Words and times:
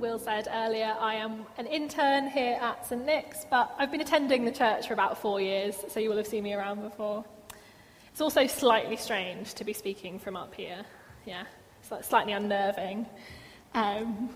Will 0.00 0.18
said 0.18 0.48
earlier, 0.50 0.96
I 0.98 1.16
am 1.16 1.44
an 1.58 1.66
intern 1.66 2.26
here 2.26 2.58
at 2.58 2.86
St 2.86 3.04
Nick's, 3.04 3.44
but 3.50 3.74
I've 3.78 3.90
been 3.90 4.00
attending 4.00 4.46
the 4.46 4.50
church 4.50 4.88
for 4.88 4.94
about 4.94 5.18
four 5.18 5.42
years, 5.42 5.76
so 5.90 6.00
you 6.00 6.08
will 6.08 6.16
have 6.16 6.26
seen 6.26 6.42
me 6.42 6.54
around 6.54 6.80
before. 6.80 7.22
It's 8.10 8.22
also 8.22 8.46
slightly 8.46 8.96
strange 8.96 9.52
to 9.54 9.62
be 9.62 9.74
speaking 9.74 10.18
from 10.18 10.36
up 10.36 10.54
here. 10.54 10.86
Yeah, 11.26 11.44
it's 11.92 12.08
slightly 12.08 12.32
unnerving. 12.32 13.04
Um, 13.74 14.30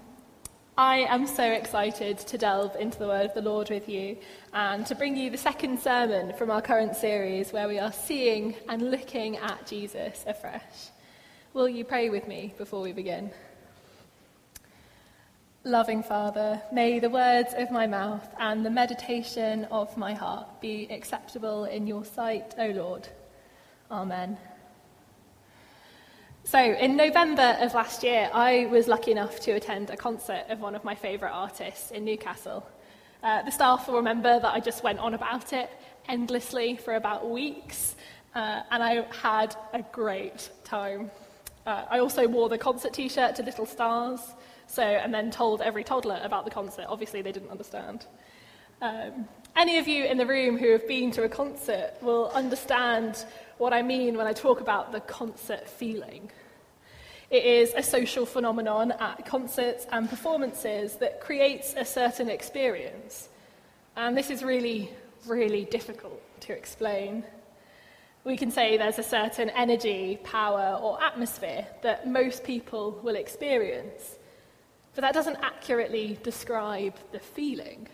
I 0.76 0.98
am 1.08 1.26
so 1.26 1.44
excited 1.44 2.18
to 2.18 2.36
delve 2.36 2.76
into 2.76 2.98
the 2.98 3.06
word 3.06 3.24
of 3.24 3.32
the 3.32 3.40
Lord 3.40 3.70
with 3.70 3.88
you 3.88 4.18
and 4.52 4.84
to 4.86 4.94
bring 4.94 5.16
you 5.16 5.30
the 5.30 5.38
second 5.38 5.80
sermon 5.80 6.34
from 6.34 6.50
our 6.50 6.60
current 6.60 6.94
series 6.94 7.54
where 7.54 7.68
we 7.68 7.78
are 7.78 7.92
seeing 7.92 8.54
and 8.68 8.90
looking 8.90 9.38
at 9.38 9.66
Jesus 9.66 10.24
afresh. 10.26 10.90
Will 11.54 11.70
you 11.70 11.86
pray 11.86 12.10
with 12.10 12.28
me 12.28 12.52
before 12.58 12.82
we 12.82 12.92
begin? 12.92 13.30
Loving 15.66 16.02
Father, 16.02 16.60
may 16.70 16.98
the 16.98 17.08
words 17.08 17.54
of 17.56 17.70
my 17.70 17.86
mouth 17.86 18.28
and 18.38 18.66
the 18.66 18.70
meditation 18.70 19.64
of 19.70 19.96
my 19.96 20.12
heart 20.12 20.60
be 20.60 20.86
acceptable 20.90 21.64
in 21.64 21.86
your 21.86 22.04
sight, 22.04 22.54
O 22.58 22.66
Lord. 22.66 23.08
Amen. 23.90 24.36
So, 26.44 26.58
in 26.58 26.98
November 26.98 27.56
of 27.62 27.72
last 27.72 28.02
year, 28.02 28.28
I 28.34 28.66
was 28.66 28.88
lucky 28.88 29.10
enough 29.10 29.40
to 29.40 29.52
attend 29.52 29.88
a 29.88 29.96
concert 29.96 30.44
of 30.50 30.60
one 30.60 30.74
of 30.74 30.84
my 30.84 30.94
favourite 30.94 31.32
artists 31.32 31.92
in 31.92 32.04
Newcastle. 32.04 32.68
Uh, 33.22 33.40
the 33.40 33.50
staff 33.50 33.88
will 33.88 33.96
remember 33.96 34.38
that 34.38 34.52
I 34.52 34.60
just 34.60 34.84
went 34.84 34.98
on 34.98 35.14
about 35.14 35.54
it 35.54 35.70
endlessly 36.10 36.76
for 36.76 36.96
about 36.96 37.30
weeks, 37.30 37.96
uh, 38.34 38.64
and 38.70 38.82
I 38.82 39.06
had 39.22 39.56
a 39.72 39.80
great 39.80 40.50
time. 40.62 41.10
Uh, 41.64 41.86
I 41.88 42.00
also 42.00 42.28
wore 42.28 42.50
the 42.50 42.58
concert 42.58 42.92
t 42.92 43.08
shirt 43.08 43.36
to 43.36 43.42
Little 43.42 43.64
Stars, 43.64 44.20
so, 44.66 44.82
and 44.82 45.12
then 45.12 45.30
told 45.30 45.60
every 45.60 45.84
toddler 45.84 46.20
about 46.22 46.44
the 46.44 46.50
concert. 46.50 46.86
Obviously, 46.88 47.22
they 47.22 47.32
didn't 47.32 47.50
understand. 47.50 48.06
Um, 48.82 49.28
any 49.56 49.78
of 49.78 49.86
you 49.86 50.04
in 50.04 50.18
the 50.18 50.26
room 50.26 50.58
who 50.58 50.72
have 50.72 50.86
been 50.88 51.10
to 51.12 51.22
a 51.22 51.28
concert 51.28 51.92
will 52.02 52.30
understand 52.30 53.24
what 53.58 53.72
I 53.72 53.82
mean 53.82 54.16
when 54.16 54.26
I 54.26 54.32
talk 54.32 54.60
about 54.60 54.92
the 54.92 55.00
concert 55.00 55.68
feeling. 55.68 56.30
It 57.30 57.44
is 57.44 57.72
a 57.74 57.82
social 57.82 58.26
phenomenon 58.26 58.92
at 58.92 59.24
concerts 59.26 59.86
and 59.90 60.08
performances 60.08 60.96
that 60.96 61.20
creates 61.20 61.74
a 61.76 61.84
certain 61.84 62.28
experience. 62.28 63.28
And 63.96 64.16
this 64.16 64.30
is 64.30 64.42
really, 64.42 64.90
really 65.26 65.64
difficult 65.64 66.20
to 66.40 66.52
explain 66.52 67.24
we 68.24 68.38
can 68.38 68.50
say 68.50 68.78
there's 68.78 68.98
a 68.98 69.02
certain 69.02 69.50
energy, 69.50 70.18
power, 70.24 70.78
or 70.82 71.02
atmosphere 71.02 71.66
that 71.82 72.08
most 72.08 72.42
people 72.42 72.98
will 73.02 73.16
experience. 73.16 74.16
But 74.94 75.02
that 75.02 75.14
doesn't 75.14 75.38
accurately 75.42 76.18
describe 76.22 76.94
the 77.12 77.18
feeling. 77.18 77.88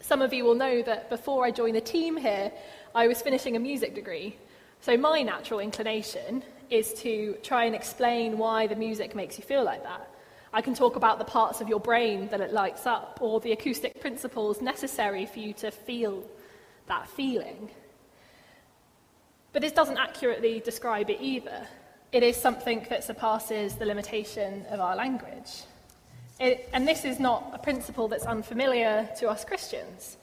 Some 0.00 0.22
of 0.22 0.32
you 0.32 0.44
will 0.44 0.54
know 0.54 0.82
that 0.82 1.10
before 1.10 1.44
I 1.44 1.50
joined 1.50 1.76
the 1.76 1.80
team 1.80 2.16
here, 2.16 2.52
I 2.94 3.08
was 3.08 3.22
finishing 3.22 3.56
a 3.56 3.58
music 3.58 3.94
degree. 3.94 4.36
So 4.80 4.96
my 4.96 5.22
natural 5.22 5.60
inclination 5.60 6.44
is 6.70 6.94
to 7.02 7.36
try 7.42 7.64
and 7.64 7.74
explain 7.74 8.38
why 8.38 8.66
the 8.66 8.76
music 8.76 9.14
makes 9.14 9.38
you 9.38 9.44
feel 9.44 9.64
like 9.64 9.82
that. 9.82 10.08
I 10.52 10.60
can 10.60 10.74
talk 10.74 10.94
about 10.94 11.18
the 11.18 11.24
parts 11.24 11.60
of 11.60 11.68
your 11.68 11.80
brain 11.80 12.28
that 12.28 12.40
it 12.40 12.52
lights 12.52 12.86
up, 12.86 13.18
or 13.20 13.40
the 13.40 13.52
acoustic 13.52 14.00
principles 14.00 14.60
necessary 14.60 15.26
for 15.26 15.40
you 15.40 15.52
to 15.54 15.70
feel 15.70 16.22
that 16.86 17.08
feeling. 17.08 17.70
But 19.52 19.62
this 19.62 19.72
doesn't 19.72 19.98
accurately 19.98 20.60
describe 20.60 21.10
it 21.10 21.18
either. 21.20 21.66
It 22.14 22.22
is 22.22 22.36
something 22.36 22.86
that 22.90 23.02
surpasses 23.02 23.74
the 23.74 23.86
limitation 23.86 24.66
of 24.70 24.78
our 24.78 24.94
language. 24.94 25.64
It, 26.38 26.68
and 26.72 26.86
this 26.86 27.04
is 27.04 27.18
not 27.18 27.50
a 27.52 27.58
principle 27.58 28.06
that's 28.06 28.24
unfamiliar 28.24 29.08
to 29.18 29.28
us 29.28 29.44
Christians. 29.44 30.16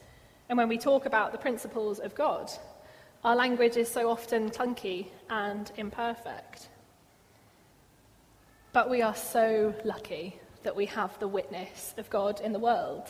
And 0.48 0.56
when 0.56 0.70
we 0.70 0.78
talk 0.78 1.04
about 1.04 1.32
the 1.32 1.38
principles 1.38 1.98
of 1.98 2.14
God, 2.14 2.50
our 3.24 3.36
language 3.36 3.76
is 3.76 3.90
so 3.90 4.08
often 4.08 4.48
clunky 4.48 5.08
and 5.28 5.70
imperfect. 5.76 6.68
But 8.72 8.88
we 8.88 9.02
are 9.02 9.14
so 9.14 9.74
lucky 9.84 10.40
that 10.62 10.74
we 10.74 10.86
have 10.86 11.18
the 11.18 11.28
witness 11.28 11.92
of 11.98 12.08
God 12.08 12.40
in 12.40 12.54
the 12.54 12.58
world, 12.58 13.04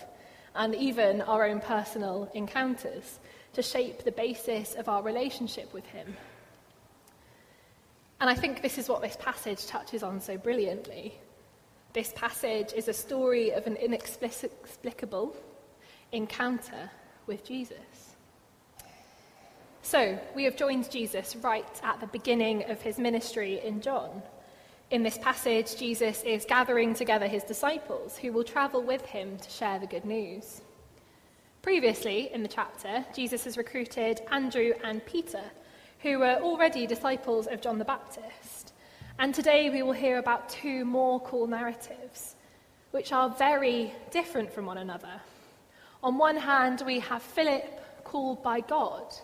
and 0.57 0.75
even 0.75 1.21
our 1.21 1.47
own 1.47 1.61
personal 1.61 2.29
encounters 2.35 3.21
to 3.53 3.63
shape 3.63 4.03
the 4.03 4.11
basis 4.11 4.75
of 4.75 4.89
our 4.89 5.05
relationship 5.05 5.73
with 5.73 5.87
Him. 5.87 6.17
And 8.23 8.31
I 8.31 8.37
think 8.37 8.63
this 8.63 8.79
is 8.79 8.89
what 8.89 9.03
this 9.03 9.17
passage 9.17 9.67
touches 9.67 10.05
on 10.05 10.21
so 10.21 10.39
brilliantly. 10.39 11.13
This 11.93 12.13
passage 12.15 12.73
is 12.73 12.87
a 12.87 12.93
story 12.93 13.51
of 13.51 13.67
an 13.67 13.75
inexplicable 13.75 15.35
encounter 16.13 16.89
with 17.27 17.45
Jesus. 17.45 18.15
So, 19.83 20.17
we 20.37 20.45
have 20.45 20.55
joined 20.55 20.89
Jesus 20.89 21.35
right 21.35 21.67
at 21.83 21.99
the 21.99 22.07
beginning 22.07 22.71
of 22.71 22.81
his 22.81 22.97
ministry 22.97 23.61
in 23.65 23.81
John. 23.81 24.23
In 24.93 25.03
this 25.03 25.19
passage, 25.19 25.75
Jesus 25.75 26.23
is 26.23 26.45
gathering 26.45 26.95
together 26.95 27.27
his 27.27 27.43
disciples 27.43 28.17
who 28.17 28.31
will 28.31 28.45
travel 28.45 28.85
with 28.85 29.05
him 29.05 29.37
to 29.37 29.51
share 29.51 29.81
the 29.81 29.89
good 29.89 30.05
news. 30.05 30.61
Previously 31.61 32.33
in 32.33 32.45
the 32.45 32.49
chapter, 32.49 33.05
Jesus 33.17 33.43
has 33.43 33.57
recruited 33.57 34.21
Andrew 34.31 34.75
and 34.85 35.05
Peter, 35.07 35.43
who 36.03 36.19
were 36.19 36.39
already 36.43 36.87
disciples 36.87 37.47
of 37.47 37.61
John 37.61 37.79
the 37.79 37.85
Baptist. 37.85 38.73
And 39.19 39.33
today 39.33 39.71
we 39.71 39.83
will 39.83 39.93
hear 39.93 40.19
about 40.19 40.49
two 40.49 40.85
more 40.85 41.21
cool 41.21 41.47
narratives, 41.47 42.35
which 42.91 43.13
are 43.13 43.31
very 43.31 43.95
different 44.11 44.53
from 44.53 44.67
one 44.67 44.79
another. 44.79 45.21
On 46.03 46.19
one 46.19 46.37
hand, 46.37 46.83
we 46.85 46.99
have 46.99 47.23
Philip 47.23 48.05
called 48.05 48.43
by 48.43 48.61
God, 48.61 49.15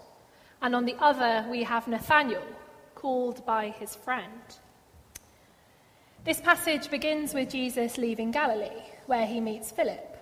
and 0.63 0.75
on 0.77 0.85
the 0.85 0.95
other, 1.01 1.45
we 1.51 1.65
have 1.65 1.89
Nathanael 1.89 2.47
called 2.95 3.45
by 3.45 3.71
his 3.71 3.97
friend. 3.97 4.43
This 6.25 6.41
passage 6.41 6.91
begins 6.91 7.35
with 7.35 7.51
Jesus 7.51 7.99
leaving 7.99 8.31
Galilee, 8.31 8.85
where 9.07 9.27
he 9.27 9.41
meets 9.41 9.73
Philip. 9.73 10.17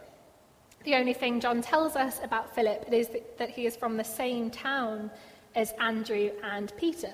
The 0.84 0.94
only 0.94 1.14
thing 1.14 1.40
John 1.40 1.60
tells 1.60 1.96
us 1.96 2.20
about 2.22 2.54
Philip 2.54 2.90
is 2.90 3.10
that 3.36 3.50
he 3.50 3.66
is 3.66 3.76
from 3.76 3.96
the 3.96 4.04
same 4.04 4.50
town 4.50 5.10
as 5.56 5.72
Andrew 5.80 6.30
and 6.44 6.72
Peter. 6.76 7.12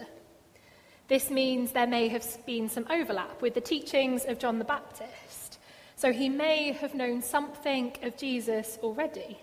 This 1.08 1.30
means 1.30 1.72
there 1.72 1.86
may 1.86 2.08
have 2.08 2.26
been 2.44 2.68
some 2.68 2.86
overlap 2.90 3.40
with 3.40 3.54
the 3.54 3.60
teachings 3.60 4.24
of 4.24 4.38
John 4.38 4.58
the 4.58 4.64
Baptist, 4.64 5.58
so 5.96 6.12
he 6.12 6.28
may 6.28 6.72
have 6.72 6.94
known 6.94 7.22
something 7.22 7.96
of 8.02 8.16
Jesus 8.16 8.78
already. 8.82 9.38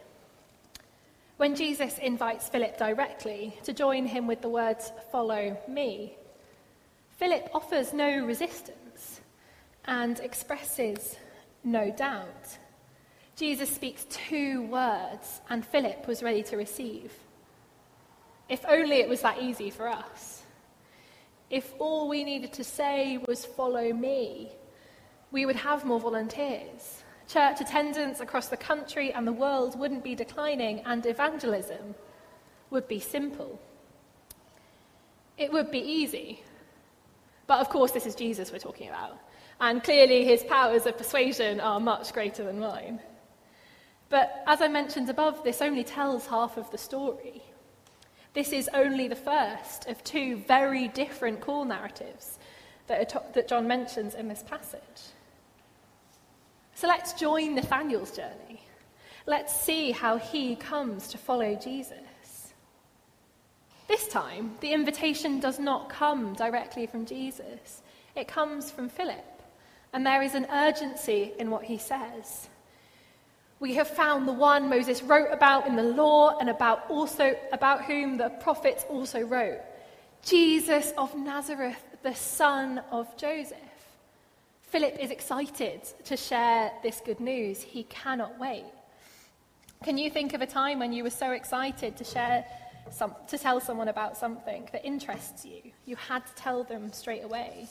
When 1.37 1.55
Jesus 1.55 1.97
invites 1.99 2.49
Philip 2.49 2.77
directly 2.77 3.57
to 3.63 3.71
join 3.71 4.05
him 4.05 4.27
with 4.27 4.41
the 4.41 4.49
words, 4.49 4.91
Follow 5.11 5.57
me, 5.67 6.17
Philip 7.17 7.49
offers 7.53 7.93
no 7.93 8.25
resistance 8.25 9.21
and 9.85 10.19
expresses 10.19 11.15
no 11.63 11.91
doubt. 11.91 12.57
Jesus 13.35 13.69
speaks 13.69 14.05
two 14.09 14.63
words, 14.63 15.39
and 15.49 15.65
Philip 15.65 16.07
was 16.07 16.21
ready 16.21 16.43
to 16.43 16.57
receive. 16.57 17.13
If 18.49 18.65
only 18.67 18.97
it 18.97 19.07
was 19.07 19.21
that 19.21 19.41
easy 19.41 19.69
for 19.69 19.87
us. 19.87 20.43
If 21.49 21.73
all 21.79 22.09
we 22.09 22.23
needed 22.23 22.53
to 22.53 22.63
say 22.63 23.19
was, 23.27 23.45
Follow 23.45 23.93
me, 23.93 24.51
we 25.31 25.45
would 25.45 25.55
have 25.55 25.85
more 25.85 25.99
volunteers. 25.99 27.03
Church 27.27 27.61
attendance 27.61 28.19
across 28.19 28.47
the 28.47 28.57
country 28.57 29.13
and 29.13 29.25
the 29.25 29.31
world 29.31 29.77
wouldn't 29.79 30.03
be 30.03 30.15
declining, 30.15 30.81
and 30.85 31.05
evangelism 31.05 31.93
would 32.71 32.87
be 32.87 32.99
simple. 32.99 33.59
It 35.37 35.53
would 35.53 35.69
be 35.69 35.79
easy. 35.79 36.43
But 37.45 37.59
of 37.59 37.69
course, 37.69 37.91
this 37.91 38.05
is 38.05 38.15
Jesus 38.15 38.51
we're 38.51 38.59
talking 38.59 38.89
about. 38.89 39.17
And 39.61 39.83
clearly, 39.83 40.25
his 40.25 40.43
powers 40.43 40.85
of 40.85 40.97
persuasion 40.97 41.59
are 41.59 41.79
much 41.79 42.13
greater 42.13 42.43
than 42.43 42.59
mine. 42.59 42.99
But 44.09 44.43
as 44.47 44.61
I 44.61 44.67
mentioned 44.67 45.09
above, 45.09 45.43
this 45.43 45.61
only 45.61 45.83
tells 45.83 46.25
half 46.25 46.57
of 46.57 46.69
the 46.71 46.77
story. 46.77 47.43
This 48.33 48.51
is 48.51 48.69
only 48.73 49.07
the 49.07 49.15
first 49.15 49.87
of 49.87 50.03
two 50.03 50.37
very 50.47 50.87
different 50.89 51.41
call 51.41 51.65
narratives 51.65 52.37
that, 52.87 53.09
to- 53.09 53.23
that 53.33 53.47
John 53.47 53.67
mentions 53.67 54.15
in 54.15 54.27
this 54.27 54.43
passage. 54.43 54.81
So 56.75 56.87
let's 56.87 57.13
join 57.13 57.55
Nathanael's 57.55 58.15
journey. 58.15 58.61
Let's 59.25 59.53
see 59.53 59.91
how 59.91 60.17
he 60.17 60.55
comes 60.55 61.07
to 61.09 61.17
follow 61.17 61.55
Jesus. 61.55 62.53
This 63.87 64.07
time, 64.07 64.55
the 64.61 64.73
invitation 64.73 65.39
does 65.39 65.59
not 65.59 65.89
come 65.89 66.33
directly 66.33 66.85
from 66.85 67.05
Jesus, 67.05 67.81
it 68.15 68.27
comes 68.27 68.69
from 68.69 68.89
Philip. 68.89 69.25
And 69.91 70.05
there 70.05 70.21
is 70.21 70.35
an 70.35 70.45
urgency 70.51 71.33
in 71.39 71.49
what 71.49 71.63
he 71.63 71.79
says. 71.79 72.48
We 73.59 73.73
have 73.73 73.89
found 73.89 74.27
the 74.27 74.33
one 74.33 74.69
Moses 74.69 75.03
wrote 75.03 75.29
about 75.31 75.67
in 75.67 75.75
the 75.75 75.83
law 75.83 76.37
and 76.37 76.49
about 76.49 76.89
also 76.89 77.35
about 77.51 77.83
whom 77.83 78.17
the 78.17 78.29
prophets 78.29 78.85
also 78.89 79.21
wrote. 79.21 79.59
Jesus 80.23 80.93
of 80.97 81.13
Nazareth, 81.15 81.83
the 82.01 82.15
son 82.15 82.81
of 82.91 83.15
Joseph. 83.17 83.57
Philip 84.63 84.97
is 84.99 85.11
excited 85.11 85.81
to 86.05 86.15
share 86.15 86.71
this 86.83 87.01
good 87.03 87.19
news. 87.19 87.61
He 87.61 87.83
cannot 87.83 88.39
wait. 88.39 88.65
Can 89.83 89.97
you 89.97 90.09
think 90.09 90.33
of 90.33 90.41
a 90.41 90.45
time 90.45 90.79
when 90.79 90.93
you 90.93 91.03
were 91.03 91.09
so 91.09 91.31
excited 91.31 91.97
to 91.97 92.03
share 92.03 92.45
some, 92.91 93.15
to 93.27 93.37
tell 93.37 93.59
someone 93.59 93.87
about 93.87 94.15
something 94.15 94.69
that 94.71 94.85
interests 94.85 95.45
you? 95.45 95.71
You 95.85 95.95
had 95.95 96.25
to 96.25 96.33
tell 96.35 96.63
them 96.63 96.93
straight 96.93 97.23
away. 97.23 97.67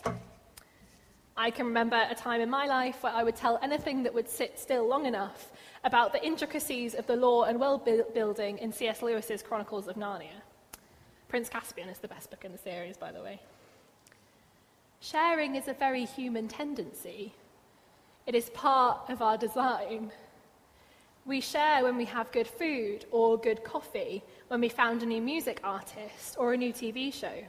I 1.41 1.53
can 1.53 1.67
remember 1.67 2.05
a 2.11 2.17
time 2.17 2.41
in 2.41 2.51
my 2.51 2.67
life 2.67 3.01
where 3.05 3.13
I 3.13 3.23
would 3.23 3.37
tell 3.37 3.61
anything 3.63 4.03
that 4.03 4.13
would 4.13 4.29
sit 4.29 4.59
still 4.59 4.89
long 4.89 5.07
enough 5.07 5.53
about 5.85 6.13
the 6.13 6.27
intricacies 6.27 6.97
of 6.97 7.07
the 7.07 7.15
law 7.15 7.45
and 7.45 7.61
world 7.61 7.89
building 8.13 8.59
in 8.59 8.73
C.S. 8.73 9.03
Lewis's 9.03 9.41
Chronicles 9.41 9.87
of 9.87 9.95
Narnia. 9.95 10.43
Prince 11.29 11.49
Caspian 11.49 11.89
is 11.89 11.99
the 11.99 12.09
best 12.09 12.31
book 12.31 12.45
in 12.45 12.51
the 12.51 12.59
series, 12.59 12.97
by 12.97 13.13
the 13.13 13.23
way. 13.23 13.39
Sharing 14.99 15.55
is 15.55 15.69
a 15.69 15.75
very 15.75 16.07
human 16.07 16.49
tendency. 16.49 17.33
It 18.27 18.35
is 18.35 18.51
part 18.51 19.09
of 19.09 19.23
our 19.23 19.39
design. 19.39 20.11
We 21.25 21.41
share 21.41 21.85
when 21.85 21.97
we 21.97 22.07
have 22.07 22.33
good 22.33 22.49
food 22.49 23.05
or 23.13 23.39
good 23.39 23.63
coffee, 23.63 24.25
when 24.49 24.61
we 24.61 24.69
found 24.69 25.05
a 25.05 25.07
new 25.07 25.23
music 25.23 25.61
artist 25.63 26.35
or 26.37 26.53
a 26.53 26.57
new 26.57 26.73
TV 26.73 27.15
show. 27.15 27.45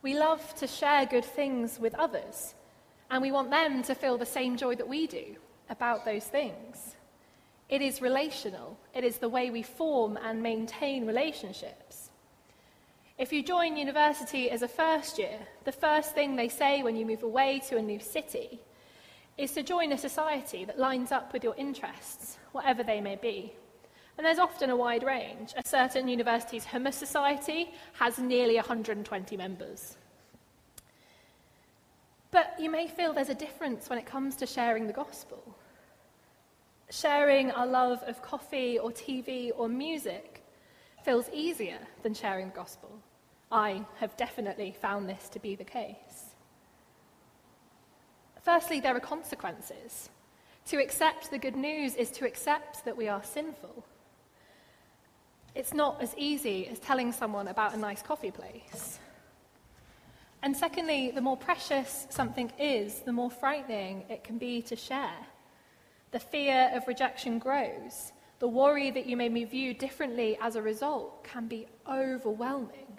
We 0.00 0.18
love 0.18 0.54
to 0.54 0.66
share 0.66 1.04
good 1.04 1.26
things 1.26 1.78
with 1.78 1.94
others, 1.96 2.54
And 3.10 3.20
we 3.20 3.32
want 3.32 3.50
them 3.50 3.82
to 3.82 3.94
feel 3.94 4.16
the 4.16 4.26
same 4.26 4.56
joy 4.56 4.76
that 4.76 4.88
we 4.88 5.06
do 5.06 5.36
about 5.68 6.04
those 6.04 6.24
things. 6.24 6.96
It 7.68 7.82
is 7.82 8.02
relational, 8.02 8.76
it 8.94 9.04
is 9.04 9.18
the 9.18 9.28
way 9.28 9.50
we 9.50 9.62
form 9.62 10.16
and 10.16 10.42
maintain 10.42 11.06
relationships. 11.06 12.10
If 13.18 13.32
you 13.32 13.42
join 13.42 13.76
university 13.76 14.50
as 14.50 14.62
a 14.62 14.68
first 14.68 15.18
year, 15.18 15.38
the 15.64 15.72
first 15.72 16.14
thing 16.14 16.34
they 16.34 16.48
say 16.48 16.82
when 16.82 16.96
you 16.96 17.04
move 17.04 17.22
away 17.22 17.60
to 17.68 17.76
a 17.76 17.82
new 17.82 18.00
city 18.00 18.60
is 19.36 19.52
to 19.52 19.62
join 19.62 19.92
a 19.92 19.98
society 19.98 20.64
that 20.64 20.78
lines 20.78 21.12
up 21.12 21.32
with 21.32 21.44
your 21.44 21.54
interests, 21.56 22.38
whatever 22.52 22.82
they 22.82 23.00
may 23.00 23.16
be. 23.16 23.52
And 24.16 24.26
there's 24.26 24.38
often 24.38 24.70
a 24.70 24.76
wide 24.76 25.02
range. 25.02 25.54
A 25.56 25.66
certain 25.66 26.08
university's 26.08 26.64
hummus 26.64 26.94
society 26.94 27.72
has 27.94 28.18
nearly 28.18 28.56
120 28.56 29.36
members. 29.36 29.96
You 32.60 32.68
may 32.68 32.88
feel 32.88 33.14
there's 33.14 33.30
a 33.30 33.34
difference 33.34 33.88
when 33.88 33.98
it 33.98 34.04
comes 34.04 34.36
to 34.36 34.46
sharing 34.46 34.86
the 34.86 34.92
gospel. 34.92 35.42
Sharing 36.90 37.50
our 37.52 37.66
love 37.66 38.02
of 38.06 38.20
coffee 38.20 38.78
or 38.78 38.90
TV 38.90 39.50
or 39.56 39.66
music 39.66 40.44
feels 41.02 41.30
easier 41.32 41.78
than 42.02 42.12
sharing 42.12 42.48
the 42.50 42.54
gospel. 42.54 42.90
I 43.50 43.82
have 43.98 44.14
definitely 44.18 44.76
found 44.78 45.08
this 45.08 45.30
to 45.30 45.38
be 45.38 45.54
the 45.54 45.64
case. 45.64 46.34
Firstly, 48.42 48.78
there 48.78 48.94
are 48.94 49.00
consequences. 49.00 50.10
To 50.66 50.76
accept 50.76 51.30
the 51.30 51.38
good 51.38 51.56
news 51.56 51.94
is 51.94 52.10
to 52.10 52.26
accept 52.26 52.84
that 52.84 52.94
we 52.94 53.08
are 53.08 53.24
sinful. 53.24 53.86
It's 55.54 55.72
not 55.72 56.02
as 56.02 56.14
easy 56.18 56.68
as 56.68 56.78
telling 56.78 57.10
someone 57.12 57.48
about 57.48 57.72
a 57.72 57.78
nice 57.78 58.02
coffee 58.02 58.30
place. 58.30 58.98
And 60.42 60.56
secondly, 60.56 61.10
the 61.10 61.20
more 61.20 61.36
precious 61.36 62.06
something 62.10 62.50
is, 62.58 63.00
the 63.00 63.12
more 63.12 63.30
frightening 63.30 64.04
it 64.08 64.24
can 64.24 64.38
be 64.38 64.62
to 64.62 64.76
share. 64.76 65.26
The 66.12 66.20
fear 66.20 66.70
of 66.74 66.88
rejection 66.88 67.38
grows. 67.38 68.12
The 68.38 68.48
worry 68.48 68.90
that 68.90 69.06
you 69.06 69.16
may 69.16 69.28
be 69.28 69.44
viewed 69.44 69.78
differently 69.78 70.38
as 70.40 70.56
a 70.56 70.62
result 70.62 71.24
can 71.24 71.46
be 71.46 71.66
overwhelming. 71.86 72.98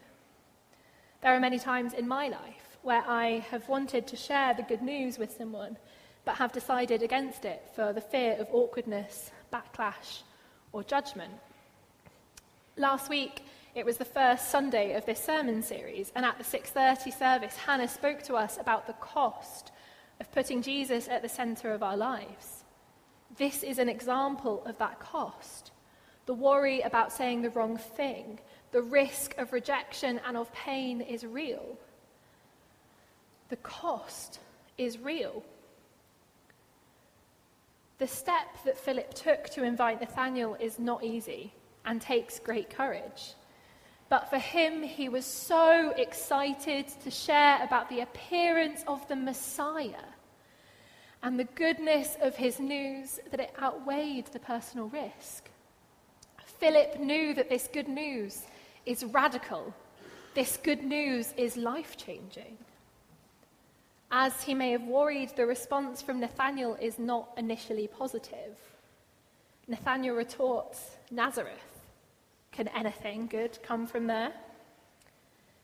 There 1.21 1.35
are 1.35 1.39
many 1.39 1.57
times 1.57 1.93
in 1.93 2.07
my 2.07 2.27
life 2.27 2.77
where 2.83 3.03
I 3.07 3.45
have 3.49 3.67
wanted 3.67 4.07
to 4.07 4.15
share 4.15 4.53
the 4.53 4.63
good 4.63 4.81
news 4.81 5.17
with 5.17 5.35
someone, 5.35 5.77
but 6.25 6.35
have 6.35 6.51
decided 6.51 7.01
against 7.01 7.45
it 7.45 7.63
for 7.75 7.91
the 7.91 8.01
fear 8.01 8.37
of 8.39 8.47
awkwardness, 8.51 9.31
backlash, 9.51 10.21
or 10.73 10.83
judgment. 10.83 11.33
Last 12.77 13.09
week, 13.09 13.43
it 13.73 13.85
was 13.85 13.97
the 13.97 14.05
first 14.05 14.49
Sunday 14.49 14.93
of 14.93 15.05
this 15.05 15.23
sermon 15.23 15.63
series, 15.63 16.11
and 16.15 16.25
at 16.25 16.37
the 16.37 16.43
6:30 16.43 17.11
service, 17.11 17.55
Hannah 17.57 17.87
spoke 17.87 18.21
to 18.23 18.35
us 18.35 18.57
about 18.57 18.87
the 18.87 18.93
cost 18.93 19.71
of 20.19 20.31
putting 20.31 20.61
Jesus 20.61 21.07
at 21.07 21.21
the 21.21 21.29
center 21.29 21.71
of 21.71 21.81
our 21.81 21.97
lives. 21.97 22.63
This 23.37 23.63
is 23.63 23.79
an 23.79 23.89
example 23.89 24.63
of 24.65 24.77
that 24.77 24.99
cost. 24.99 25.71
The 26.25 26.33
worry 26.33 26.81
about 26.81 27.11
saying 27.11 27.41
the 27.41 27.49
wrong 27.49 27.77
thing, 27.77 28.39
the 28.71 28.81
risk 28.81 29.37
of 29.37 29.53
rejection 29.53 30.19
and 30.25 30.37
of 30.37 30.51
pain 30.53 31.01
is 31.01 31.25
real. 31.25 31.77
The 33.49 33.57
cost 33.57 34.39
is 34.77 34.99
real. 34.99 35.43
The 37.97 38.07
step 38.07 38.63
that 38.65 38.77
Philip 38.77 39.13
took 39.13 39.45
to 39.51 39.63
invite 39.63 40.01
Nathanael 40.01 40.55
is 40.55 40.79
not 40.79 41.03
easy 41.03 41.53
and 41.85 42.01
takes 42.01 42.39
great 42.39 42.69
courage. 42.69 43.35
But 44.11 44.29
for 44.29 44.39
him, 44.39 44.83
he 44.83 45.07
was 45.07 45.25
so 45.25 45.91
excited 45.91 46.85
to 47.05 47.09
share 47.09 47.63
about 47.63 47.87
the 47.87 48.01
appearance 48.01 48.83
of 48.85 49.07
the 49.07 49.15
Messiah 49.15 50.09
and 51.23 51.39
the 51.39 51.45
goodness 51.45 52.17
of 52.21 52.35
his 52.35 52.59
news 52.59 53.21
that 53.29 53.39
it 53.39 53.53
outweighed 53.61 54.25
the 54.25 54.39
personal 54.39 54.89
risk. 54.89 55.49
Philip 56.59 56.99
knew 56.99 57.33
that 57.35 57.47
this 57.47 57.69
good 57.71 57.87
news 57.87 58.41
is 58.85 59.05
radical. 59.05 59.73
This 60.35 60.57
good 60.61 60.83
news 60.83 61.33
is 61.37 61.55
life 61.55 61.95
changing. 61.95 62.57
As 64.11 64.43
he 64.43 64.53
may 64.53 64.71
have 64.71 64.83
worried, 64.83 65.37
the 65.37 65.45
response 65.45 66.01
from 66.01 66.19
Nathanael 66.19 66.77
is 66.81 66.99
not 66.99 67.29
initially 67.37 67.87
positive. 67.87 68.57
Nathanael 69.69 70.15
retorts, 70.15 70.97
Nazareth. 71.09 71.70
Can 72.51 72.67
anything 72.69 73.27
good 73.27 73.57
come 73.63 73.87
from 73.87 74.07
there? 74.07 74.33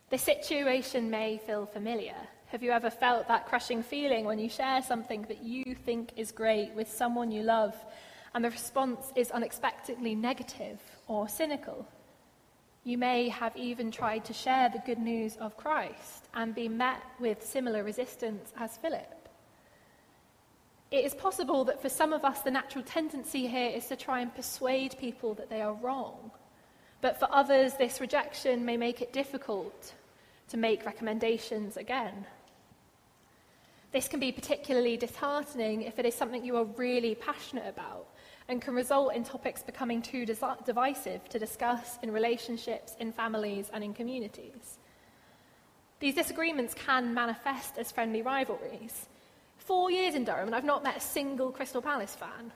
The 0.10 0.18
situation 0.18 1.10
may 1.10 1.38
feel 1.38 1.66
familiar. 1.66 2.16
Have 2.48 2.64
you 2.64 2.72
ever 2.72 2.90
felt 2.90 3.28
that 3.28 3.46
crushing 3.46 3.84
feeling 3.84 4.24
when 4.24 4.40
you 4.40 4.48
share 4.48 4.82
something 4.82 5.24
that 5.24 5.44
you 5.44 5.76
think 5.76 6.14
is 6.16 6.32
great 6.32 6.72
with 6.76 6.90
someone 6.90 7.30
you 7.30 7.44
love 7.44 7.76
and 8.34 8.44
the 8.44 8.50
response 8.50 9.12
is 9.18 9.32
unexpectedly 9.32 10.16
negative 10.16 10.80
or 11.08 11.28
cynical? 11.28 11.86
You 12.86 12.98
may 12.98 13.28
have 13.28 13.58
even 13.58 13.92
tried 13.92 14.24
to 14.26 14.34
share 14.34 14.70
the 14.70 14.82
good 14.86 14.98
news 14.98 15.36
of 15.42 15.58
Christ 15.58 16.30
and 16.34 16.56
be 16.56 16.70
met 16.70 17.02
with 17.20 17.46
similar 17.46 17.84
resistance 17.84 18.54
as 18.58 18.78
Philip. 18.78 19.28
It 20.90 21.04
is 21.04 21.14
possible 21.14 21.66
that 21.66 21.82
for 21.82 21.90
some 21.90 22.14
of 22.14 22.24
us, 22.24 22.40
the 22.44 22.52
natural 22.52 22.86
tendency 22.86 23.46
here 23.48 23.72
is 23.72 23.88
to 23.88 23.98
try 23.98 24.22
and 24.22 24.34
persuade 24.34 24.96
people 24.98 25.34
that 25.34 25.50
they 25.50 25.62
are 25.62 25.74
wrong. 25.74 26.32
But 27.02 27.20
for 27.20 27.28
others, 27.32 27.74
this 27.74 28.02
rejection 28.02 28.66
may 28.66 28.78
make 28.78 29.02
it 29.02 29.14
difficult 29.14 29.94
to 30.50 30.58
make 30.58 30.86
recommendations 30.86 31.78
again. 31.78 32.26
This 33.92 34.08
can 34.08 34.20
be 34.20 34.32
particularly 34.32 34.98
disheartening 34.98 35.84
if 35.84 35.98
it 36.00 36.06
is 36.06 36.16
something 36.16 36.44
you 36.44 36.58
are 36.58 36.66
really 36.66 37.16
passionate 37.16 37.68
about 37.68 38.08
and 38.48 38.62
can 38.62 38.74
result 38.74 39.14
in 39.14 39.24
topics 39.24 39.64
becoming 39.64 40.02
too 40.02 40.26
divisive 40.26 41.28
to 41.30 41.40
discuss 41.40 41.98
in 42.02 42.12
relationships, 42.12 42.96
in 43.00 43.12
families, 43.12 43.70
and 43.74 43.84
in 43.84 43.94
communities. 43.94 44.78
These 46.00 46.16
disagreements 46.16 46.74
can 46.74 47.14
manifest 47.14 47.78
as 47.78 47.92
friendly 47.92 48.22
rivalries. 48.22 49.08
Four 49.58 49.92
years 49.92 50.16
in 50.16 50.24
Durham, 50.24 50.48
and 50.48 50.56
I've 50.56 50.64
not 50.64 50.84
met 50.84 50.98
a 50.98 51.02
single 51.02 51.52
Crystal 51.52 51.82
Palace 51.82 52.16
fan. 52.16 52.52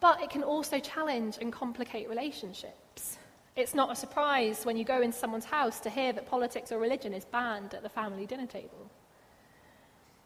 But 0.00 0.22
it 0.22 0.30
can 0.30 0.42
also 0.42 0.78
challenge 0.78 1.38
and 1.40 1.52
complicate 1.52 2.08
relationships. 2.08 3.18
It's 3.56 3.74
not 3.74 3.90
a 3.90 3.96
surprise 3.96 4.66
when 4.66 4.76
you 4.76 4.84
go 4.84 5.00
into 5.00 5.16
someone's 5.16 5.46
house 5.46 5.80
to 5.80 5.90
hear 5.90 6.12
that 6.12 6.28
politics 6.28 6.70
or 6.70 6.78
religion 6.78 7.14
is 7.14 7.24
banned 7.24 7.72
at 7.72 7.82
the 7.82 7.88
family 7.88 8.26
dinner 8.26 8.46
table. 8.46 8.90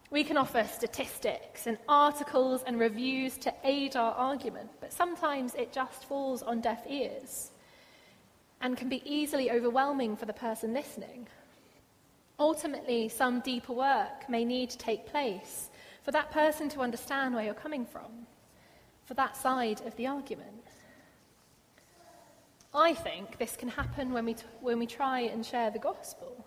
We 0.09 0.25
can 0.25 0.35
offer 0.35 0.65
statistics 0.65 1.67
and 1.67 1.77
articles 1.87 2.63
and 2.67 2.77
reviews 2.77 3.37
to 3.37 3.53
aid 3.63 3.95
our 3.95 4.11
argument, 4.11 4.69
but 4.81 4.91
sometimes 4.91 5.55
it 5.55 5.71
just 5.71 6.03
falls 6.03 6.43
on 6.43 6.59
deaf 6.59 6.83
ears 6.89 7.51
and 8.59 8.75
can 8.75 8.89
be 8.89 9.01
easily 9.05 9.49
overwhelming 9.49 10.17
for 10.17 10.25
the 10.25 10.33
person 10.33 10.73
listening. 10.73 11.29
Ultimately, 12.37 13.07
some 13.07 13.39
deeper 13.39 13.71
work 13.71 14.27
may 14.27 14.43
need 14.43 14.69
to 14.71 14.77
take 14.77 15.05
place 15.05 15.69
for 16.03 16.11
that 16.11 16.31
person 16.31 16.67
to 16.69 16.81
understand 16.81 17.33
where 17.33 17.45
you're 17.45 17.53
coming 17.53 17.85
from, 17.85 18.27
for 19.05 19.13
that 19.15 19.35
side 19.35 19.81
of 19.85 19.95
the 19.95 20.07
argument. 20.07 20.63
I 22.73 22.93
think 22.93 23.37
this 23.37 23.57
can 23.57 23.67
happen 23.69 24.13
when 24.13 24.25
we, 24.25 24.35
t- 24.35 24.45
when 24.61 24.79
we 24.79 24.87
try 24.87 25.21
and 25.21 25.45
share 25.45 25.71
the 25.71 25.79
gospel. 25.79 26.45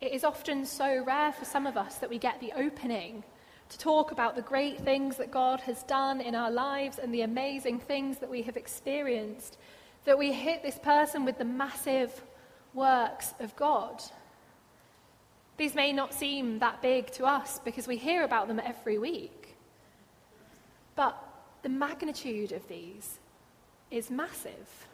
It 0.00 0.12
is 0.12 0.24
often 0.24 0.64
so 0.64 1.04
rare 1.04 1.32
for 1.32 1.44
some 1.44 1.66
of 1.66 1.76
us 1.76 1.96
that 1.96 2.08
we 2.08 2.18
get 2.18 2.40
the 2.40 2.52
opening 2.56 3.24
to 3.68 3.78
talk 3.78 4.12
about 4.12 4.34
the 4.34 4.42
great 4.42 4.80
things 4.80 5.16
that 5.16 5.30
God 5.30 5.60
has 5.60 5.82
done 5.82 6.20
in 6.20 6.34
our 6.34 6.50
lives 6.50 6.98
and 6.98 7.12
the 7.12 7.22
amazing 7.22 7.80
things 7.80 8.18
that 8.18 8.30
we 8.30 8.42
have 8.42 8.56
experienced, 8.56 9.58
that 10.04 10.16
we 10.16 10.32
hit 10.32 10.62
this 10.62 10.78
person 10.78 11.24
with 11.24 11.36
the 11.36 11.44
massive 11.44 12.22
works 12.72 13.34
of 13.40 13.54
God. 13.56 14.02
These 15.58 15.74
may 15.74 15.92
not 15.92 16.14
seem 16.14 16.60
that 16.60 16.80
big 16.80 17.10
to 17.12 17.26
us 17.26 17.60
because 17.62 17.86
we 17.86 17.96
hear 17.96 18.22
about 18.24 18.48
them 18.48 18.60
every 18.64 18.96
week. 18.96 19.56
But 20.98 21.16
the 21.62 21.68
magnitude 21.68 22.50
of 22.50 22.66
these 22.66 23.20
is 23.88 24.10
massive. 24.10 24.88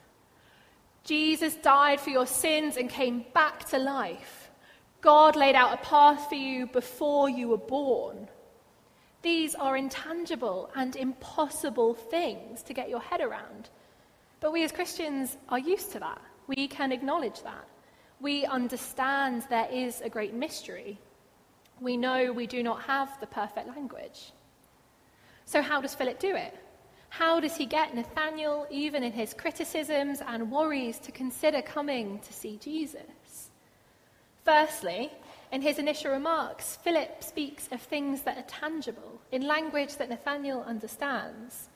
Jesus 1.02 1.54
died 1.54 1.99
for 1.99 2.11
your 2.11 2.26
sins 2.26 2.76
and 2.76 2.90
came 2.90 3.25
back 3.32 3.66
to 3.70 3.78
life. 3.78 4.50
God 5.00 5.34
laid 5.34 5.54
out 5.54 5.73
a 5.73 5.78
path 5.78 6.28
for 6.28 6.34
you 6.34 6.66
before 6.66 7.30
you 7.30 7.49
were 7.49 7.56
born. 7.56 8.28
These 9.23 9.54
are 9.54 9.78
intangible 9.78 10.70
and 10.76 10.94
impossible 10.94 11.94
things 11.94 12.62
to 12.64 12.75
get 12.75 12.90
your 12.90 13.00
head 13.00 13.23
around. 13.23 13.70
But 14.40 14.52
we 14.52 14.62
as 14.62 14.73
Christians 14.73 15.38
are 15.49 15.58
used 15.58 15.90
to 15.92 16.00
that. 16.00 16.20
We 16.49 16.68
can 16.68 16.92
acknowledge 16.92 17.42
that. 17.44 17.66
We 18.20 18.44
understand 18.44 19.46
there 19.49 19.70
is 19.73 20.02
a 20.02 20.11
great 20.11 20.34
mystery. 20.34 21.00
We 21.80 21.96
know 21.96 22.30
we 22.30 22.46
do 22.46 22.62
not 22.62 22.82
have 22.82 23.18
the 23.20 23.26
perfect 23.26 23.68
language. 23.68 24.32
So, 25.46 25.62
how 25.62 25.80
does 25.80 25.94
Philip 25.94 26.18
do 26.18 26.34
it? 26.34 26.54
How 27.10 27.38
does 27.38 27.56
he 27.56 27.66
get 27.66 27.94
Nathanael, 27.94 28.66
even 28.70 29.04
in 29.04 29.12
his 29.12 29.34
criticisms 29.34 30.20
and 30.26 30.50
worries, 30.50 30.98
to 31.00 31.12
consider 31.12 31.62
coming 31.62 32.18
to 32.20 32.32
see 32.32 32.56
Jesus? 32.56 33.50
Firstly, 34.44 35.12
in 35.52 35.62
his 35.62 35.78
initial 35.78 36.10
remarks, 36.10 36.76
Philip 36.82 37.22
speaks 37.22 37.68
of 37.70 37.80
things 37.80 38.22
that 38.22 38.38
are 38.38 38.48
tangible, 38.48 39.20
in 39.30 39.46
language 39.46 39.96
that 39.96 40.08
Nathanael 40.08 40.64
understands. 40.66 41.68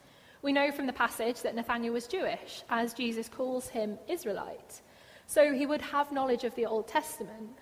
We 0.42 0.52
know 0.52 0.72
from 0.72 0.87
the 0.87 0.92
passage 0.92 1.42
that 1.42 1.54
Nathanael 1.54 1.92
was 1.92 2.06
Jewish, 2.06 2.64
as 2.68 2.92
Jesus 2.92 3.28
calls 3.28 3.68
him 3.68 3.98
Israelite. 4.08 4.82
So 5.26 5.52
he 5.52 5.66
would 5.66 5.82
have 5.82 6.10
knowledge 6.10 6.44
of 6.44 6.54
the 6.56 6.66
Old 6.66 6.88
Testament. 6.88 7.58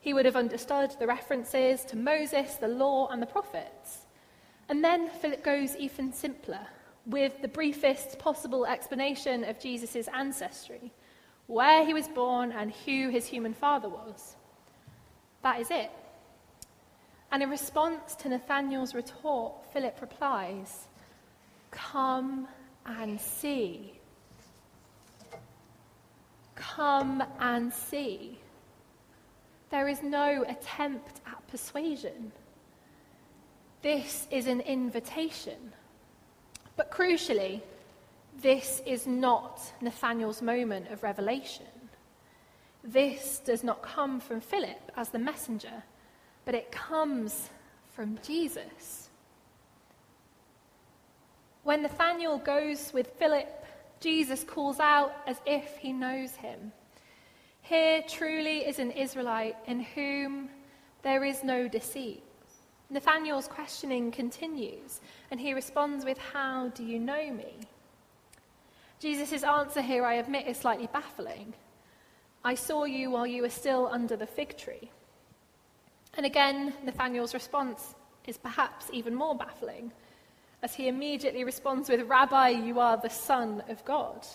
He 0.00 0.14
would 0.14 0.24
have 0.24 0.36
understood 0.36 0.94
the 0.98 1.06
references 1.06 1.84
to 1.86 1.96
Moses, 1.96 2.54
the 2.54 2.68
law, 2.68 3.08
and 3.08 3.20
the 3.20 3.26
prophets. 3.26 4.06
And 4.68 4.84
then 4.84 5.08
Philip 5.08 5.42
goes 5.42 5.74
even 5.76 6.12
simpler, 6.12 6.60
with 7.06 7.40
the 7.40 7.48
briefest 7.48 8.18
possible 8.18 8.66
explanation 8.66 9.44
of 9.44 9.58
Jesus' 9.58 10.08
ancestry, 10.08 10.92
where 11.46 11.84
he 11.86 11.94
was 11.94 12.06
born, 12.08 12.52
and 12.52 12.72
who 12.84 13.08
his 13.08 13.26
human 13.26 13.54
father 13.54 13.88
was. 13.88 14.36
That 15.42 15.60
is 15.60 15.70
it. 15.70 15.90
And 17.30 17.42
in 17.42 17.50
response 17.50 18.14
to 18.16 18.28
Nathanael's 18.28 18.94
retort, 18.94 19.72
Philip 19.72 19.98
replies, 20.00 20.88
Come 21.70 22.48
and 22.84 23.20
see. 23.20 23.92
Come 26.54 27.22
and 27.38 27.72
see. 27.72 28.38
There 29.70 29.88
is 29.88 30.02
no 30.02 30.44
attempt 30.48 31.20
at 31.26 31.46
persuasion. 31.48 32.32
This 33.82 34.26
is 34.30 34.46
an 34.46 34.60
invitation. 34.60 35.72
But 36.76 36.90
crucially, 36.90 37.60
this 38.40 38.82
is 38.86 39.06
not 39.06 39.60
Nathanael's 39.80 40.42
moment 40.42 40.90
of 40.90 41.02
revelation. 41.02 41.66
This 42.84 43.40
does 43.44 43.64
not 43.64 43.82
come 43.82 44.20
from 44.20 44.40
Philip 44.40 44.92
as 44.96 45.08
the 45.10 45.18
messenger, 45.18 45.82
but 46.44 46.54
it 46.54 46.70
comes 46.70 47.50
from 47.92 48.18
Jesus. 48.24 49.10
When 51.64 51.82
Nathanael 51.82 52.38
goes 52.38 52.92
with 52.92 53.08
Philip, 53.18 53.66
Jesus 54.00 54.44
calls 54.44 54.78
out 54.80 55.12
as 55.26 55.36
if 55.44 55.76
he 55.76 55.92
knows 55.92 56.32
him. 56.36 56.72
Here 57.62 58.02
truly 58.08 58.66
is 58.66 58.78
an 58.78 58.92
Israelite 58.92 59.56
in 59.66 59.80
whom 59.80 60.48
there 61.02 61.24
is 61.24 61.44
no 61.44 61.68
deceit. 61.68 62.22
Nathanael's 62.90 63.48
questioning 63.48 64.10
continues, 64.10 65.00
and 65.30 65.38
he 65.38 65.52
responds 65.52 66.04
with, 66.04 66.16
How 66.18 66.68
do 66.68 66.82
you 66.84 66.98
know 66.98 67.30
me? 67.30 67.54
Jesus' 68.98 69.42
answer 69.42 69.82
here, 69.82 70.04
I 70.04 70.14
admit, 70.14 70.46
is 70.46 70.56
slightly 70.56 70.88
baffling. 70.92 71.52
I 72.44 72.54
saw 72.54 72.84
you 72.84 73.10
while 73.10 73.26
you 73.26 73.42
were 73.42 73.50
still 73.50 73.88
under 73.88 74.16
the 74.16 74.26
fig 74.26 74.56
tree. 74.56 74.90
And 76.14 76.24
again, 76.24 76.72
Nathanael's 76.82 77.34
response 77.34 77.94
is 78.26 78.38
perhaps 78.38 78.86
even 78.92 79.14
more 79.14 79.36
baffling, 79.36 79.92
as 80.62 80.74
he 80.74 80.88
immediately 80.88 81.44
responds 81.44 81.88
with, 81.88 82.08
Rabbi, 82.08 82.48
you 82.48 82.80
are 82.80 82.96
the 82.96 83.10
Son 83.10 83.62
of 83.68 83.84
God. 83.84 84.26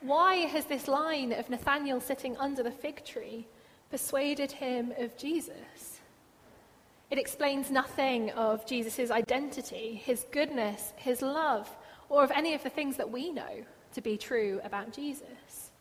Why 0.00 0.34
has 0.34 0.66
this 0.66 0.88
line 0.88 1.32
of 1.32 1.48
Nathanael 1.48 2.00
sitting 2.00 2.36
under 2.36 2.62
the 2.62 2.70
fig 2.70 3.04
tree 3.04 3.46
persuaded 3.90 4.52
him 4.52 4.92
of 4.98 5.16
Jesus? 5.16 6.00
It 7.12 7.18
explains 7.18 7.70
nothing 7.70 8.30
of 8.30 8.64
Jesus' 8.64 9.10
identity, 9.10 10.00
his 10.02 10.24
goodness, 10.30 10.94
his 10.96 11.20
love, 11.20 11.68
or 12.08 12.24
of 12.24 12.30
any 12.30 12.54
of 12.54 12.62
the 12.62 12.70
things 12.70 12.96
that 12.96 13.10
we 13.10 13.30
know 13.30 13.66
to 13.92 14.00
be 14.00 14.16
true 14.16 14.62
about 14.64 14.94
Jesus. 14.94 15.72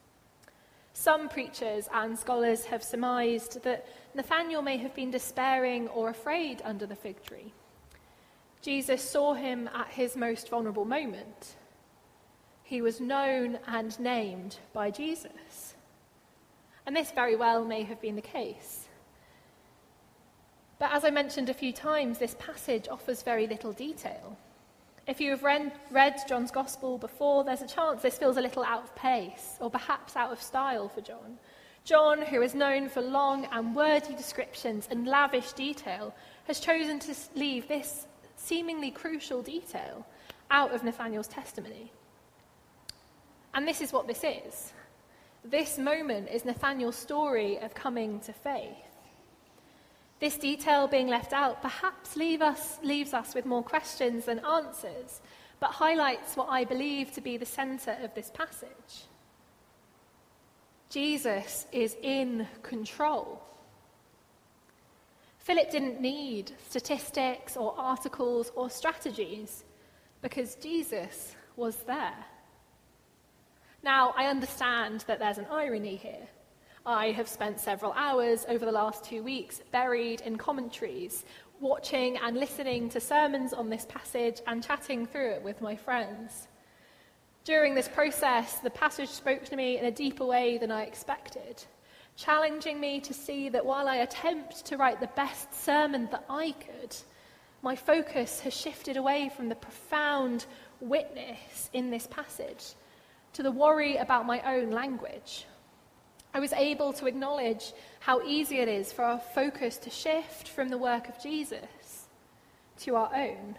Some 0.92 1.30
preachers 1.30 1.88
and 1.94 2.20
scholars 2.20 2.66
have 2.66 2.84
surmised 2.84 3.64
that 3.64 3.88
Nathanael 4.14 4.62
may 4.62 4.76
have 4.76 4.94
been 4.94 5.10
despairing 5.10 5.88
or 5.88 6.10
afraid 6.10 6.62
under 6.66 6.86
the 6.86 6.98
fig 6.98 7.24
tree. 7.24 7.54
Jesus 8.62 9.02
saw 9.02 9.34
him 9.34 9.70
at 9.74 9.88
his 9.88 10.18
most 10.18 10.50
vulnerable 10.50 10.84
moment. 10.84 11.56
He 12.62 12.82
was 12.82 13.00
known 13.00 13.58
and 13.68 13.98
named 14.02 14.58
by 14.74 14.92
Jesus. 14.92 15.76
And 16.86 16.94
this 16.94 17.12
very 17.12 17.38
well 17.38 17.64
may 17.64 17.84
have 17.84 18.02
been 18.02 18.18
the 18.18 18.22
case. 18.22 18.90
But 20.82 20.94
as 20.94 21.06
I 21.06 21.12
mentioned 21.12 21.48
a 21.48 21.54
few 21.54 21.72
times, 21.72 22.18
this 22.18 22.36
passage 22.40 22.88
offers 22.90 23.22
very 23.22 23.46
little 23.46 23.72
detail. 23.72 24.36
If 25.06 25.22
you 25.22 25.30
have 25.30 25.44
read, 25.44 25.72
read, 25.92 26.16
John's 26.28 26.50
Gospel 26.50 26.98
before, 26.98 27.44
there's 27.44 27.62
a 27.62 27.68
chance 27.68 28.02
this 28.02 28.18
feels 28.18 28.38
a 28.38 28.42
little 28.42 28.64
out 28.64 28.86
of 28.86 28.96
pace, 28.96 29.58
or 29.60 29.70
perhaps 29.70 30.16
out 30.16 30.32
of 30.32 30.42
style 30.42 30.90
for 30.90 31.02
John. 31.02 31.38
John, 31.84 32.24
who 32.24 32.42
is 32.42 32.56
known 32.56 32.90
for 32.90 33.04
long 33.04 33.46
and 33.52 33.76
wordy 33.76 34.16
descriptions 34.16 34.88
and 34.90 35.06
lavish 35.06 35.52
detail, 35.52 36.16
has 36.48 36.60
chosen 36.60 36.98
to 37.02 37.14
leave 37.36 37.68
this 37.68 38.08
seemingly 38.36 38.90
crucial 38.90 39.44
detail 39.44 40.04
out 40.50 40.74
of 40.74 40.84
Nathanael's 40.84 41.28
testimony. 41.28 41.92
And 43.54 43.68
this 43.68 43.82
is 43.82 43.94
what 43.94 44.08
this 44.08 44.24
is. 44.24 44.74
This 45.46 45.78
moment 45.78 46.30
is 46.30 46.44
Nathanael's 46.44 46.96
story 46.96 47.60
of 47.60 47.76
coming 47.76 48.20
to 48.22 48.34
faith. 48.34 48.91
This 50.22 50.38
detail 50.38 50.88
being 50.88 51.08
left 51.08 51.34
out 51.34 51.64
perhaps 51.64 52.16
leave 52.16 52.44
us, 52.44 52.78
leaves 52.84 53.12
us 53.14 53.34
with 53.34 53.48
more 53.48 53.64
questions 53.64 54.26
than 54.26 54.40
answers, 54.46 55.20
but 55.60 55.72
highlights 55.72 56.38
what 56.38 56.48
I 56.48 56.64
believe 56.64 57.12
to 57.14 57.22
be 57.22 57.38
the 57.38 57.46
centre 57.46 57.98
of 58.04 58.14
this 58.14 58.30
passage. 58.30 59.08
Jesus 60.90 61.66
is 61.72 61.98
in 62.04 62.48
control. 62.62 63.42
Philip 65.40 65.72
didn't 65.72 66.00
need 66.00 66.52
statistics 66.70 67.58
or 67.58 67.74
articles 67.76 68.52
or 68.56 68.70
strategies 68.70 69.64
because 70.22 70.54
Jesus 70.56 71.36
was 71.56 71.78
there. 71.88 72.26
Now, 73.82 74.14
I 74.16 74.28
understand 74.28 75.04
that 75.08 75.18
there's 75.18 75.40
an 75.40 75.48
irony 75.50 75.96
here. 75.96 76.28
I 76.86 77.12
have 77.12 77.28
spent 77.28 77.60
several 77.60 77.94
hours 77.94 78.44
over 78.50 78.66
the 78.66 78.72
last 78.72 79.04
two 79.04 79.22
weeks 79.22 79.62
buried 79.72 80.22
in 80.22 80.36
commentaries, 80.36 81.26
watching 81.60 82.18
and 82.18 82.36
listening 82.36 82.90
to 82.90 83.00
sermons 83.00 83.54
on 83.54 83.70
this 83.70 83.86
passage 83.86 84.42
and 84.48 84.64
chatting 84.64 85.06
through 85.06 85.34
it 85.34 85.44
with 85.44 85.62
my 85.62 85.76
friends. 85.76 86.48
During 87.44 87.76
this 87.76 87.88
process, 87.88 88.56
the 88.56 88.72
passage 88.72 89.10
spoke 89.10 89.46
to 89.46 89.56
me 89.56 89.78
in 89.78 89.86
a 89.86 89.92
deeper 89.92 90.26
way 90.26 90.58
than 90.58 90.72
I 90.72 90.86
expected, 90.86 91.64
challenging 92.16 92.80
me 92.80 93.00
to 93.02 93.14
see 93.14 93.50
that 93.50 93.66
while 93.66 93.88
I 93.88 93.98
attempt 93.98 94.66
to 94.66 94.78
write 94.78 95.00
the 95.00 95.08
best 95.16 95.54
sermon 95.54 96.10
that 96.12 96.26
I 96.28 96.54
could, 96.54 96.96
my 97.62 97.76
focus 97.76 98.40
has 98.40 98.56
shifted 98.56 98.98
away 98.98 99.30
from 99.38 99.50
the 99.50 99.56
profound 99.56 100.48
witness 100.80 101.70
in 101.74 101.92
this 101.92 102.08
passage 102.08 102.74
to 103.34 103.44
the 103.44 103.52
worry 103.52 103.98
about 103.98 104.26
my 104.26 104.42
own 104.42 104.72
language. 104.72 105.46
I 106.34 106.40
was 106.40 106.54
able 106.54 106.94
to 106.94 107.08
acknowledge 107.08 107.74
how 108.00 108.22
easy 108.22 108.60
it 108.60 108.68
is 108.68 108.92
for 108.92 109.04
our 109.04 109.20
focus 109.20 109.78
to 109.78 109.90
shift 109.90 110.48
from 110.48 110.70
the 110.70 110.78
work 110.78 111.10
of 111.10 111.22
Jesus 111.22 112.08
to 112.80 112.96
our 112.96 113.14
own. 113.14 113.56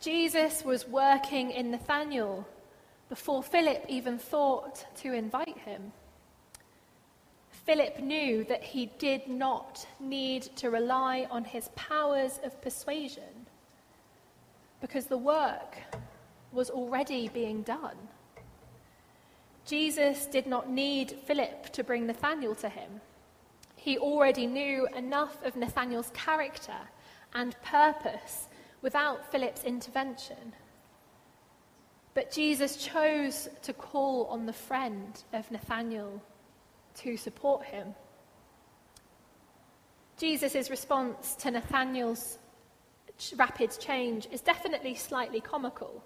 Jesus 0.00 0.64
was 0.64 0.88
working 0.88 1.50
in 1.50 1.70
Nathanael 1.70 2.46
before 3.08 3.42
Philip 3.42 3.84
even 3.88 4.18
thought 4.18 4.84
to 5.02 5.12
invite 5.12 5.58
him. 5.58 5.92
Philip 7.50 8.00
knew 8.00 8.44
that 8.44 8.62
he 8.62 8.86
did 8.98 9.26
not 9.26 9.86
need 9.98 10.42
to 10.56 10.70
rely 10.70 11.26
on 11.30 11.44
his 11.44 11.68
powers 11.76 12.38
of 12.44 12.60
persuasion 12.60 13.46
because 14.80 15.06
the 15.06 15.16
work 15.16 15.78
was 16.52 16.68
already 16.68 17.28
being 17.28 17.62
done. 17.62 17.96
Jesus 19.66 20.26
did 20.26 20.46
not 20.46 20.70
need 20.70 21.12
Philip 21.26 21.70
to 21.72 21.82
bring 21.82 22.06
Nathanael 22.06 22.54
to 22.56 22.68
him. 22.68 23.00
He 23.76 23.98
already 23.98 24.46
knew 24.46 24.86
enough 24.96 25.42
of 25.44 25.56
Nathanael's 25.56 26.10
character 26.14 26.76
and 27.34 27.56
purpose 27.62 28.48
without 28.82 29.30
Philip's 29.30 29.64
intervention. 29.64 30.52
But 32.12 32.30
Jesus 32.30 32.76
chose 32.76 33.48
to 33.62 33.72
call 33.72 34.26
on 34.26 34.46
the 34.46 34.52
friend 34.52 35.22
of 35.32 35.50
Nathanael 35.50 36.22
to 36.96 37.16
support 37.16 37.64
him. 37.64 37.94
Jesus' 40.16 40.70
response 40.70 41.34
to 41.36 41.50
Nathanael's 41.50 42.38
rapid 43.36 43.76
change 43.80 44.28
is 44.30 44.40
definitely 44.40 44.94
slightly 44.94 45.40
comical, 45.40 46.04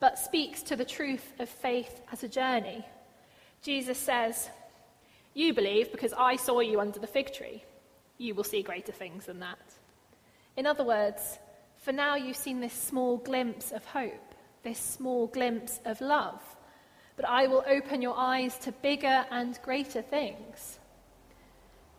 but 0.00 0.18
speaks 0.18 0.62
to 0.62 0.76
the 0.76 0.84
truth 0.84 1.32
of 1.38 1.48
faith 1.48 2.00
as 2.10 2.24
a 2.24 2.28
journey. 2.28 2.84
Jesus 3.64 3.96
says, 3.96 4.50
You 5.32 5.54
believe 5.54 5.90
because 5.90 6.12
I 6.12 6.36
saw 6.36 6.60
you 6.60 6.80
under 6.80 6.98
the 6.98 7.06
fig 7.06 7.32
tree. 7.32 7.64
You 8.18 8.34
will 8.34 8.44
see 8.44 8.62
greater 8.62 8.92
things 8.92 9.24
than 9.24 9.40
that. 9.40 9.58
In 10.58 10.66
other 10.66 10.84
words, 10.84 11.38
for 11.78 11.90
now 11.90 12.14
you've 12.14 12.36
seen 12.36 12.60
this 12.60 12.74
small 12.74 13.16
glimpse 13.16 13.72
of 13.72 13.82
hope, 13.86 14.34
this 14.62 14.78
small 14.78 15.28
glimpse 15.28 15.80
of 15.86 16.00
love, 16.02 16.42
but 17.16 17.26
I 17.26 17.46
will 17.46 17.64
open 17.66 18.02
your 18.02 18.16
eyes 18.16 18.58
to 18.58 18.72
bigger 18.72 19.24
and 19.30 19.58
greater 19.62 20.02
things. 20.02 20.78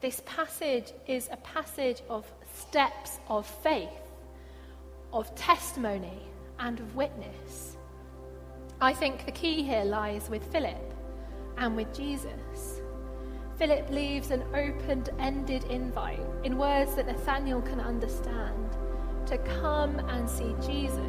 This 0.01 0.21
passage 0.25 0.93
is 1.07 1.29
a 1.31 1.37
passage 1.37 2.01
of 2.09 2.31
steps 2.53 3.17
of 3.27 3.47
faith, 3.47 3.89
of 5.11 5.33
testimony, 5.35 6.21
and 6.59 6.79
of 6.79 6.95
witness. 6.95 7.75
I 8.79 8.93
think 8.93 9.25
the 9.25 9.31
key 9.31 9.63
here 9.63 9.83
lies 9.83 10.29
with 10.29 10.43
Philip 10.51 10.94
and 11.57 11.75
with 11.75 11.93
Jesus. 11.95 12.81
Philip 13.57 13.89
leaves 13.89 14.31
an 14.31 14.43
open 14.53 15.05
ended 15.17 15.63
invite 15.65 16.19
in 16.43 16.57
words 16.57 16.95
that 16.95 17.07
Nathanael 17.07 17.61
can 17.61 17.79
understand 17.79 18.77
to 19.27 19.37
come 19.61 19.97
and 20.09 20.29
see 20.29 20.53
Jesus. 20.61 20.99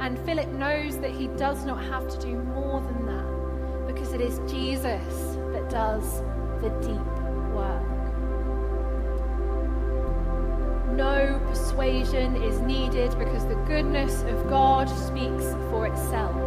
And 0.00 0.18
Philip 0.26 0.48
knows 0.48 0.98
that 0.98 1.12
he 1.12 1.28
does 1.28 1.64
not 1.64 1.82
have 1.84 2.08
to 2.08 2.18
do 2.18 2.36
more 2.36 2.80
than 2.80 3.06
that 3.06 3.86
because 3.86 4.12
it 4.12 4.20
is 4.20 4.40
Jesus 4.50 5.36
that 5.52 5.70
does 5.70 6.20
the 6.60 6.70
deep 6.82 7.06
work. 7.54 7.96
No 10.96 11.40
persuasion 11.46 12.36
is 12.42 12.58
needed 12.60 13.16
because 13.18 13.46
the 13.46 13.54
goodness 13.66 14.22
of 14.22 14.48
God 14.48 14.88
speaks 14.88 15.44
for 15.70 15.86
itself. 15.86 16.45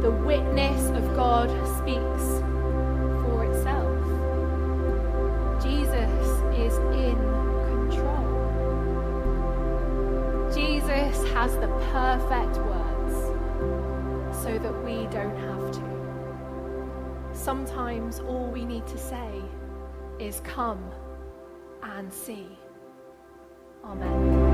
The 0.00 0.10
witness 0.10 0.90
of 0.90 1.04
God 1.16 1.48
speaks 1.78 2.24
for 3.24 3.44
itself. 3.44 3.98
Jesus 5.62 6.12
is 6.56 6.78
in 6.94 7.16
control. 7.68 8.28
Jesus 10.54 11.28
has 11.32 11.52
the 11.56 11.68
perfect 11.92 12.56
words 12.58 13.16
so 14.42 14.58
that 14.58 14.84
we 14.84 15.06
don't 15.08 15.36
have 15.36 15.72
to. 15.72 15.88
Sometimes 17.32 18.20
all 18.20 18.46
we 18.52 18.64
need 18.64 18.86
to 18.86 18.98
say 18.98 19.42
is 20.20 20.40
come 20.44 20.90
and 21.82 22.12
see. 22.12 22.46
Amen. 23.84 24.47